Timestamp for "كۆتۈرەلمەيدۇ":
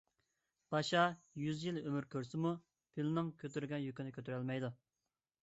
4.19-4.75